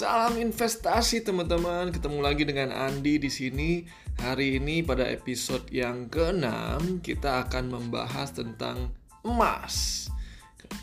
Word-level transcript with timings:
Salam 0.00 0.40
investasi 0.40 1.20
teman-teman. 1.20 1.92
Ketemu 1.92 2.24
lagi 2.24 2.48
dengan 2.48 2.72
Andi 2.72 3.20
di 3.20 3.28
sini. 3.28 3.84
Hari 4.16 4.56
ini 4.56 4.80
pada 4.80 5.04
episode 5.04 5.68
yang 5.68 6.08
ke-6 6.08 7.04
kita 7.04 7.44
akan 7.44 7.68
membahas 7.68 8.32
tentang 8.32 8.96
emas. 9.28 10.08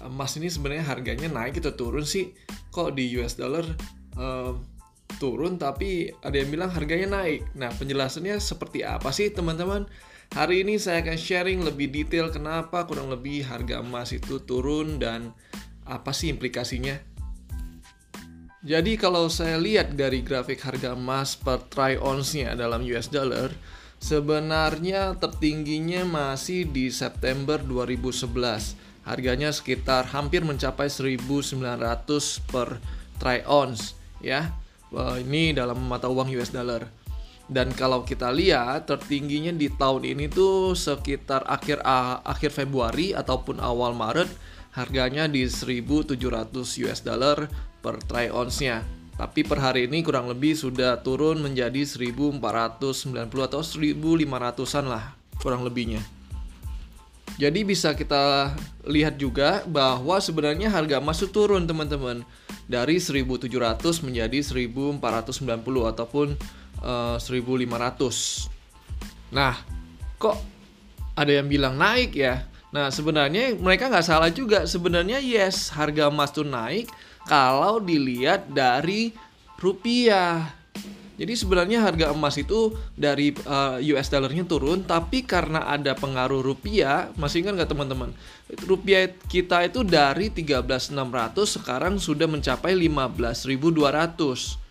Emas 0.06 0.38
ini 0.38 0.54
sebenarnya 0.54 0.86
harganya 0.86 1.34
naik 1.34 1.58
atau 1.58 1.74
turun 1.74 2.06
sih? 2.06 2.30
Kok 2.70 2.94
di 2.94 3.10
US 3.18 3.42
dollar 3.42 3.66
uh, 4.22 4.54
turun 5.18 5.58
tapi 5.58 6.14
ada 6.22 6.38
yang 6.38 6.54
bilang 6.54 6.70
harganya 6.70 7.18
naik. 7.18 7.42
Nah, 7.58 7.74
penjelasannya 7.74 8.38
seperti 8.38 8.86
apa 8.86 9.10
sih 9.10 9.34
teman-teman? 9.34 9.90
Hari 10.38 10.62
ini 10.62 10.78
saya 10.78 11.02
akan 11.02 11.18
sharing 11.18 11.66
lebih 11.66 11.90
detail 11.90 12.30
kenapa 12.30 12.86
kurang 12.86 13.10
lebih 13.10 13.50
harga 13.50 13.82
emas 13.82 14.14
itu 14.14 14.46
turun 14.46 15.02
dan 15.02 15.34
apa 15.90 16.14
sih 16.14 16.30
implikasinya. 16.30 17.07
Jadi 18.68 19.00
kalau 19.00 19.32
saya 19.32 19.56
lihat 19.56 19.96
dari 19.96 20.20
grafik 20.20 20.60
harga 20.60 20.92
emas 20.92 21.40
per 21.40 21.64
troy 21.72 21.96
ounce-nya 21.96 22.52
dalam 22.52 22.84
US 22.84 23.08
dollar, 23.08 23.48
sebenarnya 23.96 25.16
tertingginya 25.16 26.04
masih 26.04 26.68
di 26.68 26.92
September 26.92 27.64
2011. 27.64 28.28
Harganya 29.08 29.56
sekitar 29.56 30.12
hampir 30.12 30.44
mencapai 30.44 30.92
1900 30.92 31.64
per 32.44 32.84
troy 33.16 33.40
ounce 33.48 33.96
ya. 34.20 34.52
Ini 34.92 35.56
dalam 35.56 35.88
mata 35.88 36.12
uang 36.12 36.28
US 36.36 36.52
dollar. 36.52 36.84
Dan 37.48 37.72
kalau 37.72 38.04
kita 38.04 38.36
lihat 38.36 38.92
tertingginya 38.92 39.56
di 39.56 39.72
tahun 39.72 40.04
ini 40.04 40.28
tuh 40.28 40.76
sekitar 40.76 41.48
akhir 41.48 41.80
akhir 42.28 42.52
Februari 42.52 43.16
ataupun 43.16 43.64
awal 43.64 43.96
Maret 43.96 44.28
harganya 44.78 45.26
di 45.26 45.50
1700 45.50 46.22
US 46.86 47.02
dollar 47.02 47.50
per 47.82 47.98
troy 48.06 48.30
ounce-nya. 48.30 48.86
Tapi 49.18 49.42
per 49.42 49.58
hari 49.58 49.90
ini 49.90 50.06
kurang 50.06 50.30
lebih 50.30 50.54
sudah 50.54 51.02
turun 51.02 51.42
menjadi 51.42 51.90
1490 51.90 53.18
atau 53.26 53.62
1500-an 53.66 54.86
lah 54.86 55.18
kurang 55.42 55.66
lebihnya. 55.66 56.06
Jadi 57.38 57.62
bisa 57.66 57.94
kita 57.94 58.54
lihat 58.86 59.18
juga 59.22 59.62
bahwa 59.70 60.18
sebenarnya 60.18 60.74
harga 60.74 60.98
emas 60.98 61.22
itu 61.22 61.30
turun 61.30 61.70
teman-teman 61.70 62.26
dari 62.66 62.98
1700 62.98 63.46
menjadi 64.06 64.42
1490 64.42 65.46
ataupun 65.94 66.34
uh, 66.82 67.18
eh, 67.18 67.22
1500. 67.22 68.50
Nah, 69.34 69.54
kok 70.18 70.38
ada 71.14 71.30
yang 71.30 71.46
bilang 71.46 71.78
naik 71.78 72.18
ya? 72.18 72.42
Nah, 72.68 72.92
sebenarnya 72.92 73.56
mereka 73.56 73.88
nggak 73.88 74.08
salah 74.08 74.32
juga. 74.32 74.68
Sebenarnya 74.68 75.24
yes, 75.24 75.72
harga 75.72 76.12
emas 76.12 76.36
tuh 76.36 76.44
naik 76.44 76.92
kalau 77.28 77.80
dilihat 77.80 78.52
dari 78.52 79.16
rupiah. 79.60 80.58
Jadi 81.18 81.34
sebenarnya 81.34 81.82
harga 81.82 82.14
emas 82.14 82.38
itu 82.38 82.78
dari 82.94 83.34
uh, 83.50 83.82
eh, 83.82 83.90
US 83.98 84.06
dollarnya 84.14 84.46
turun, 84.46 84.86
tapi 84.86 85.26
karena 85.26 85.66
ada 85.66 85.98
pengaruh 85.98 86.46
rupiah, 86.46 87.10
masih 87.18 87.42
ingat 87.42 87.58
nggak 87.58 87.72
teman-teman? 87.74 88.14
Rupiah 88.70 89.10
kita 89.26 89.66
itu 89.66 89.82
dari 89.82 90.30
13.600 90.30 90.94
sekarang 91.58 91.98
sudah 91.98 92.30
mencapai 92.30 92.78
15.200. 92.78 94.62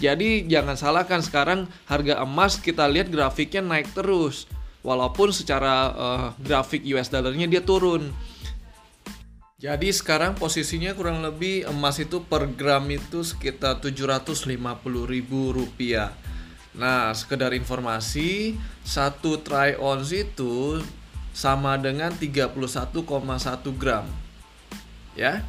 Jadi 0.00 0.48
jangan 0.48 0.80
salahkan 0.80 1.20
sekarang 1.20 1.68
harga 1.84 2.24
emas 2.24 2.56
kita 2.56 2.88
lihat 2.88 3.12
grafiknya 3.12 3.60
naik 3.60 3.92
terus. 3.92 4.48
Walaupun 4.80 5.28
secara 5.30 5.92
uh, 5.92 6.26
grafik 6.40 6.84
US 6.96 7.12
dollarnya 7.12 7.46
dia 7.46 7.60
turun. 7.60 8.08
Jadi 9.60 9.92
sekarang 9.92 10.40
posisinya 10.40 10.96
kurang 10.96 11.20
lebih 11.20 11.68
emas 11.68 12.00
itu 12.00 12.24
per 12.24 12.48
gram 12.48 12.88
itu 12.88 13.20
sekitar 13.20 13.76
750 13.84 14.56
ribu 15.04 15.52
rupiah. 15.52 16.16
Nah, 16.72 17.12
sekedar 17.12 17.52
informasi, 17.52 18.56
satu 18.80 19.44
try 19.44 19.76
ounce 19.76 20.16
itu 20.16 20.80
sama 21.36 21.76
dengan 21.76 22.08
31,1 22.16 22.96
gram. 23.76 24.08
Ya, 25.12 25.44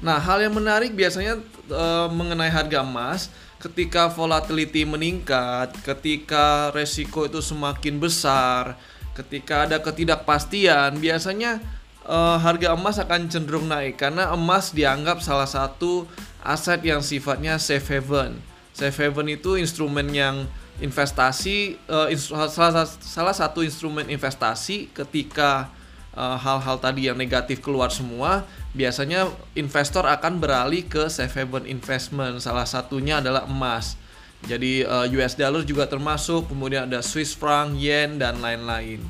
Nah, 0.00 0.16
hal 0.16 0.40
yang 0.40 0.56
menarik 0.56 0.96
biasanya 0.96 1.36
e, 1.68 1.84
mengenai 2.08 2.48
harga 2.48 2.80
emas, 2.80 3.28
ketika 3.60 4.08
volatility 4.08 4.88
meningkat, 4.88 5.76
ketika 5.84 6.72
resiko 6.72 7.28
itu 7.28 7.44
semakin 7.44 8.00
besar, 8.00 8.80
ketika 9.12 9.68
ada 9.68 9.76
ketidakpastian, 9.84 10.96
biasanya 10.96 11.60
e, 12.08 12.16
harga 12.40 12.72
emas 12.72 12.96
akan 12.96 13.28
cenderung 13.28 13.68
naik 13.68 14.00
karena 14.00 14.32
emas 14.32 14.72
dianggap 14.72 15.20
salah 15.20 15.44
satu 15.44 16.08
aset 16.40 16.80
yang 16.80 17.04
sifatnya 17.04 17.60
safe 17.60 17.84
haven. 18.00 18.40
Safe 18.72 18.96
haven 18.96 19.28
itu 19.28 19.60
instrumen 19.60 20.08
yang 20.08 20.48
investasi, 20.80 21.76
e, 21.76 21.96
salah, 22.16 22.88
salah 22.88 23.36
satu 23.36 23.60
instrumen 23.60 24.08
investasi 24.08 24.88
ketika 24.96 25.68
hal-hal 26.14 26.76
uh, 26.76 26.82
tadi 26.82 27.06
yang 27.06 27.14
negatif 27.14 27.62
keluar 27.62 27.94
semua, 27.94 28.42
biasanya 28.74 29.30
investor 29.54 30.02
akan 30.02 30.42
beralih 30.42 30.82
ke 30.82 31.06
safe 31.06 31.38
haven 31.38 31.70
investment. 31.70 32.42
Salah 32.42 32.66
satunya 32.66 33.22
adalah 33.22 33.46
emas. 33.46 33.94
Jadi 34.40 34.82
uh, 34.82 35.04
eh, 35.04 35.16
US 35.20 35.36
dollar 35.36 35.62
juga 35.62 35.84
termasuk, 35.86 36.48
kemudian 36.48 36.88
ada 36.88 37.04
Swiss 37.04 37.36
franc, 37.36 37.76
yen 37.76 38.16
dan 38.16 38.40
lain-lain. 38.40 39.04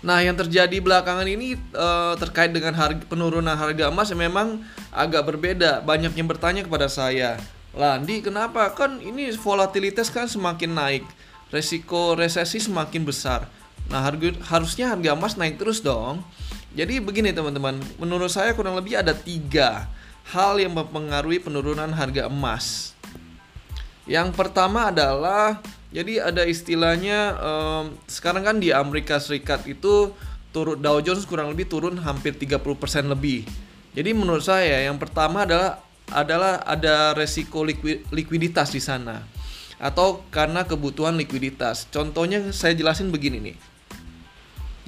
Nah, 0.00 0.24
yang 0.24 0.32
terjadi 0.32 0.80
belakangan 0.80 1.28
ini 1.28 1.60
uh, 1.76 2.16
terkait 2.16 2.48
dengan 2.48 2.72
harga, 2.72 3.04
penurunan 3.04 3.52
harga 3.52 3.92
emas 3.92 4.08
memang 4.16 4.64
agak 4.88 5.28
berbeda. 5.28 5.84
Banyak 5.84 6.16
yang 6.16 6.24
bertanya 6.30 6.64
kepada 6.64 6.88
saya, 6.88 7.36
"Landi, 7.76 8.24
kenapa? 8.24 8.72
Kan 8.72 9.04
ini 9.04 9.28
volatilitas 9.36 10.08
kan 10.08 10.24
semakin 10.24 10.72
naik, 10.72 11.04
resiko 11.52 12.16
resesi 12.16 12.64
semakin 12.64 13.04
besar." 13.04 13.59
Nah, 13.90 14.06
harga, 14.06 14.30
harusnya 14.46 14.94
harga 14.94 15.18
emas 15.18 15.34
naik 15.34 15.58
terus 15.58 15.82
dong. 15.82 16.22
Jadi 16.70 17.02
begini 17.02 17.34
teman-teman, 17.34 17.82
menurut 17.98 18.30
saya 18.30 18.54
kurang 18.54 18.78
lebih 18.78 18.94
ada 18.94 19.10
tiga 19.10 19.90
hal 20.30 20.62
yang 20.62 20.70
mempengaruhi 20.70 21.42
penurunan 21.42 21.90
harga 21.90 22.30
emas. 22.30 22.94
Yang 24.06 24.38
pertama 24.38 24.94
adalah, 24.94 25.58
jadi 25.90 26.22
ada 26.22 26.46
istilahnya 26.46 27.34
um, 27.42 27.84
sekarang 28.06 28.46
kan 28.46 28.56
di 28.62 28.70
Amerika 28.70 29.18
Serikat 29.18 29.66
itu 29.66 30.14
turun 30.54 30.78
Dow 30.78 31.02
Jones 31.02 31.26
kurang 31.26 31.50
lebih 31.50 31.66
turun 31.66 31.98
hampir 31.98 32.34
30% 32.38 32.62
lebih. 33.10 33.42
Jadi 33.90 34.10
menurut 34.14 34.46
saya 34.46 34.86
yang 34.86 35.02
pertama 35.02 35.42
adalah 35.42 35.82
adalah 36.10 36.62
ada 36.66 37.14
resiko 37.14 37.62
likuiditas 38.10 38.74
di 38.74 38.82
sana 38.82 39.22
atau 39.78 40.22
karena 40.30 40.62
kebutuhan 40.66 41.14
likuiditas. 41.18 41.90
Contohnya 41.90 42.54
saya 42.54 42.74
jelasin 42.74 43.10
begini 43.10 43.38
nih. 43.50 43.56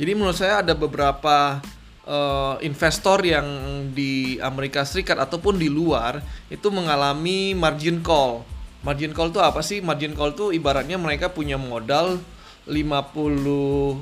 Jadi 0.01 0.13
menurut 0.17 0.37
saya 0.37 0.65
ada 0.65 0.73
beberapa 0.73 1.61
uh, 2.09 2.57
investor 2.65 3.21
yang 3.23 3.47
di 3.93 4.41
Amerika 4.41 4.87
Serikat 4.89 5.21
ataupun 5.21 5.61
di 5.61 5.69
luar 5.69 6.23
itu 6.49 6.73
mengalami 6.73 7.53
margin 7.53 8.01
call. 8.01 8.43
Margin 8.83 9.15
call 9.15 9.31
itu 9.31 9.41
apa 9.41 9.61
sih? 9.61 9.79
Margin 9.85 10.17
call 10.17 10.35
itu 10.35 10.51
ibaratnya 10.51 10.99
mereka 10.99 11.31
punya 11.31 11.61
modal 11.61 12.19
50 12.67 14.01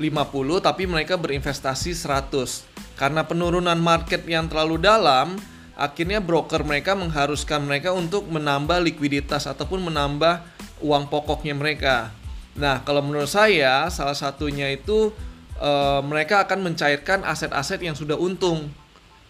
50 0.00 0.66
tapi 0.66 0.88
mereka 0.88 1.20
berinvestasi 1.20 1.92
100. 1.92 2.96
Karena 2.96 3.24
penurunan 3.24 3.76
market 3.80 4.24
yang 4.28 4.48
terlalu 4.48 4.80
dalam, 4.80 5.36
akhirnya 5.76 6.20
broker 6.20 6.64
mereka 6.64 6.92
mengharuskan 6.92 7.64
mereka 7.64 7.92
untuk 7.92 8.28
menambah 8.28 8.80
likuiditas 8.80 9.48
ataupun 9.48 9.88
menambah 9.88 10.44
uang 10.84 11.08
pokoknya 11.08 11.56
mereka. 11.56 12.12
Nah, 12.56 12.84
kalau 12.84 13.00
menurut 13.04 13.28
saya 13.30 13.88
salah 13.88 14.16
satunya 14.16 14.68
itu 14.72 15.12
uh, 15.60 16.00
mereka 16.02 16.42
akan 16.42 16.72
mencairkan 16.72 17.22
aset-aset 17.22 17.78
yang 17.84 17.94
sudah 17.94 18.16
untung. 18.16 18.72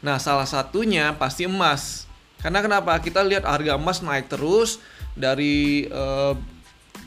Nah, 0.00 0.16
salah 0.16 0.48
satunya 0.48 1.12
pasti 1.18 1.44
emas. 1.44 2.08
Karena 2.40 2.64
kenapa? 2.64 2.96
Kita 3.02 3.20
lihat 3.20 3.44
harga 3.44 3.76
emas 3.76 4.00
naik 4.00 4.32
terus 4.32 4.80
dari 5.12 5.84
uh, 5.92 6.32
eh, 6.32 6.34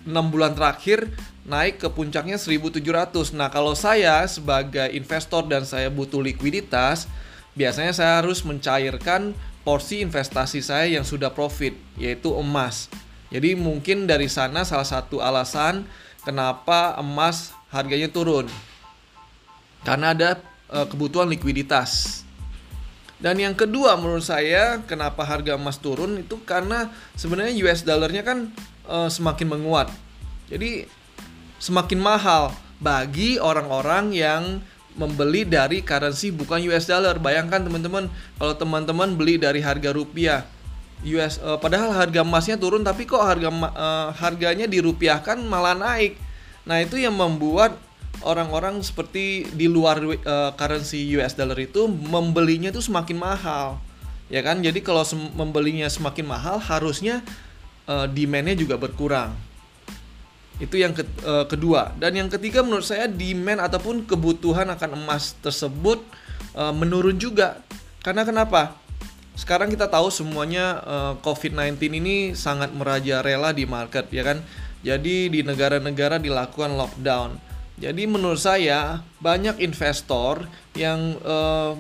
6 0.06 0.14
bulan 0.30 0.54
terakhir 0.54 1.10
naik 1.42 1.82
ke 1.82 1.90
puncaknya 1.90 2.38
1700. 2.38 3.34
Nah, 3.34 3.50
kalau 3.50 3.74
saya 3.74 4.22
sebagai 4.30 4.94
investor 4.94 5.50
dan 5.50 5.66
saya 5.66 5.90
butuh 5.90 6.22
likuiditas, 6.22 7.10
biasanya 7.58 7.98
saya 7.98 8.22
harus 8.22 8.46
mencairkan 8.46 9.34
porsi 9.66 10.06
investasi 10.06 10.62
saya 10.62 10.86
yang 10.86 11.08
sudah 11.08 11.34
profit, 11.34 11.74
yaitu 11.98 12.30
emas. 12.38 12.94
Jadi 13.34 13.58
mungkin 13.58 14.06
dari 14.06 14.30
sana 14.30 14.62
salah 14.62 14.86
satu 14.86 15.18
alasan 15.18 15.90
kenapa 16.22 16.94
emas 17.02 17.50
harganya 17.74 18.06
turun 18.06 18.46
karena 19.84 20.16
ada 20.16 20.40
uh, 20.72 20.88
kebutuhan 20.88 21.30
likuiditas. 21.30 22.24
Dan 23.24 23.40
yang 23.40 23.56
kedua 23.56 23.96
menurut 23.96 24.28
saya 24.28 24.84
kenapa 24.84 25.24
harga 25.24 25.56
emas 25.56 25.80
turun 25.80 26.20
itu 26.20 26.44
karena 26.44 26.92
sebenarnya 27.16 27.56
US 27.64 27.88
dollarnya 27.88 28.24
kan 28.28 28.52
uh, 28.84 29.08
semakin 29.08 29.48
menguat. 29.48 29.88
Jadi 30.52 30.84
semakin 31.64 32.04
mahal 32.04 32.52
bagi 32.84 33.40
orang-orang 33.40 34.12
yang 34.12 34.44
membeli 35.00 35.48
dari 35.48 35.80
currency 35.80 36.36
bukan 36.36 36.60
US 36.68 36.92
dollar. 36.92 37.16
Bayangkan 37.16 37.64
teman-teman 37.64 38.12
kalau 38.36 38.56
teman-teman 38.60 39.16
beli 39.16 39.40
dari 39.40 39.64
harga 39.64 39.96
rupiah 39.96 40.44
US 41.04 41.40
uh, 41.44 41.60
padahal 41.60 41.92
harga 41.92 42.24
emasnya 42.24 42.56
turun 42.56 42.84
tapi 42.84 43.04
kok 43.04 43.20
harga 43.20 43.52
uh, 43.52 44.12
harganya 44.16 44.68
dirupiahkan 44.68 45.40
malah 45.48 45.76
naik. 45.76 46.20
Nah, 46.64 46.80
itu 46.80 46.96
yang 46.96 47.16
membuat 47.16 47.76
orang-orang 48.22 48.78
seperti 48.86 49.50
di 49.50 49.66
luar 49.66 49.98
uh, 50.06 50.52
currency 50.54 51.02
US 51.18 51.34
dollar 51.34 51.58
itu 51.58 51.90
membelinya 51.90 52.70
itu 52.70 52.84
semakin 52.84 53.18
mahal. 53.18 53.82
Ya 54.30 54.46
kan? 54.46 54.62
Jadi 54.62 54.86
kalau 54.86 55.02
sem 55.02 55.20
membelinya 55.34 55.90
semakin 55.90 56.26
mahal 56.30 56.62
harusnya 56.62 57.26
uh, 57.90 58.06
demandnya 58.06 58.54
juga 58.54 58.78
berkurang. 58.78 59.34
Itu 60.62 60.78
yang 60.78 60.94
ke, 60.94 61.04
uh, 61.26 61.50
kedua. 61.50 61.92
Dan 61.98 62.14
yang 62.16 62.30
ketiga 62.30 62.62
menurut 62.62 62.86
saya 62.86 63.10
demand 63.10 63.60
ataupun 63.60 64.06
kebutuhan 64.06 64.70
akan 64.70 64.96
emas 64.96 65.34
tersebut 65.42 66.00
uh, 66.54 66.72
menurun 66.72 67.18
juga. 67.18 67.60
Karena 68.06 68.24
kenapa? 68.24 68.78
Sekarang 69.34 69.74
kita 69.74 69.90
tahu 69.90 70.14
semuanya 70.14 70.78
uh, 70.86 71.14
COVID-19 71.26 71.90
ini 71.98 72.16
sangat 72.38 72.70
merajalela 72.70 73.50
di 73.50 73.66
market 73.66 74.06
ya 74.14 74.22
kan. 74.22 74.46
Jadi 74.84 75.32
di 75.32 75.40
negara-negara 75.42 76.20
dilakukan 76.20 76.76
lockdown. 76.76 77.53
Jadi 77.74 78.06
menurut 78.06 78.38
saya 78.38 79.02
banyak 79.18 79.58
investor 79.60 80.46
yang 80.78 81.18
uh, 81.26 81.74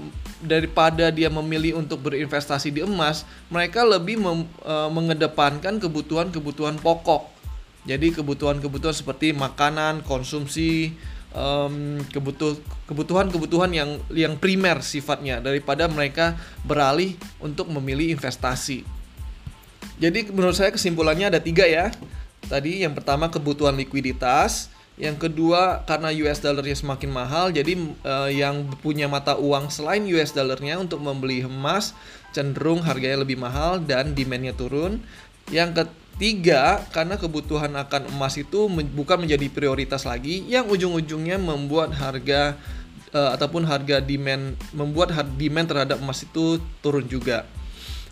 daripada 0.44 1.07
dia 1.10 1.31
memilih 1.31 1.80
untuk 1.80 2.12
berinvestasi 2.12 2.69
di 2.69 2.84
emas, 2.84 3.24
mereka 3.48 3.88
lebih 3.88 4.19
mem, 4.19 4.44
e, 4.60 4.75
mengedepankan 4.92 5.80
kebutuhan-kebutuhan 5.80 6.84
pokok. 6.84 7.31
Jadi 7.88 8.12
kebutuhan-kebutuhan 8.12 8.92
seperti 8.92 9.31
makanan, 9.31 10.04
konsumsi, 10.04 10.92
um, 11.36 12.00
kebutuh 12.12 12.56
kebutuhan-kebutuhan 12.88 13.72
yang 13.75 14.00
yang 14.12 14.39
primer 14.39 14.80
sifatnya 14.80 15.44
daripada 15.44 15.92
mereka 15.92 16.39
beralih 16.63 17.16
untuk 17.44 17.68
memilih 17.68 18.16
investasi. 18.16 18.88
Jadi 20.00 20.31
menurut 20.31 20.56
saya 20.56 20.72
kesimpulannya 20.72 21.31
ada 21.31 21.39
tiga 21.44 21.68
ya. 21.68 21.92
Tadi 22.44 22.84
yang 22.84 22.96
pertama 22.96 23.31
kebutuhan 23.31 23.75
likuiditas, 23.75 24.72
yang 24.94 25.18
kedua 25.18 25.81
karena 25.90 26.13
US 26.13 26.38
dollarnya 26.38 26.78
semakin 26.78 27.10
mahal, 27.10 27.50
jadi 27.50 27.74
uh, 28.06 28.30
yang 28.30 28.69
punya 28.78 29.10
mata 29.10 29.34
uang 29.42 29.74
selain 29.74 30.06
US 30.13 30.38
dollarnya 30.38 30.78
untuk 30.78 31.01
membeli 31.01 31.42
emas 31.42 31.98
cenderung 32.30 32.86
harganya 32.86 33.25
lebih 33.25 33.42
mahal 33.42 33.81
dan 33.81 34.13
demandnya 34.13 34.54
turun. 34.54 35.01
Yang 35.50 35.81
ketiga 35.81 36.86
karena 36.94 37.18
kebutuhan 37.18 37.74
akan 37.74 38.13
emas 38.13 38.38
itu 38.38 38.69
bukan 38.69 39.25
menjadi 39.25 39.50
prioritas 39.50 40.06
lagi, 40.06 40.45
yang 40.45 40.69
ujung-ujungnya 40.69 41.42
membuat 41.42 41.98
harga 41.98 42.54
uh, 43.18 43.34
ataupun 43.34 43.66
harga 43.66 43.98
demand 43.98 44.54
membuat 44.78 45.10
demand 45.42 45.74
terhadap 45.74 45.98
emas 45.98 46.22
itu 46.22 46.62
turun 46.86 47.10
juga. 47.10 47.50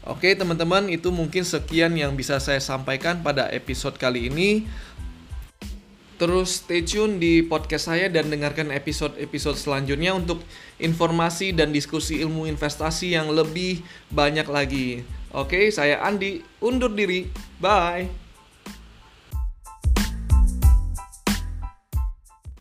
Oke 0.02 0.34
teman-teman 0.34 0.90
itu 0.90 1.14
mungkin 1.14 1.46
sekian 1.46 1.94
yang 1.94 2.18
bisa 2.18 2.42
saya 2.42 2.58
sampaikan 2.58 3.22
pada 3.22 3.54
episode 3.54 4.02
kali 4.02 4.34
ini. 4.34 4.66
Terus 6.22 6.62
stay 6.62 6.86
tune 6.86 7.18
di 7.18 7.42
podcast 7.42 7.90
saya 7.90 8.06
dan 8.06 8.30
dengarkan 8.30 8.70
episode-episode 8.70 9.58
selanjutnya 9.58 10.14
untuk 10.14 10.46
informasi 10.78 11.50
dan 11.50 11.74
diskusi 11.74 12.22
ilmu 12.22 12.46
investasi 12.46 13.18
yang 13.18 13.34
lebih 13.34 13.82
banyak 14.14 14.46
lagi. 14.46 15.02
Oke, 15.34 15.74
saya 15.74 15.98
Andi, 16.06 16.46
undur 16.62 16.94
diri. 16.94 17.26
Bye. 17.58 18.31